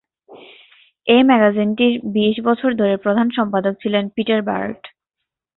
এই 1.07 1.21
ম্যাগাজিনটির 1.23 1.93
বিশ 2.13 2.35
বছর 2.43 2.69
ধরে 2.75 2.95
প্রধান 2.97 3.27
সম্পাদক 3.37 3.73
ছিলেন 3.81 4.03
পিটার 4.15 4.41
বার্ট। 4.41 4.81